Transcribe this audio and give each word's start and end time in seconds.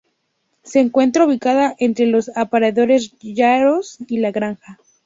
Se 0.63 0.79
encuentra 0.79 1.25
ubicada 1.27 1.75
entre 1.77 2.07
los 2.07 2.35
apeaderos 2.35 3.11
Yaros 3.19 3.97
y 4.07 4.17
La 4.17 4.31
Granja. 4.31 4.79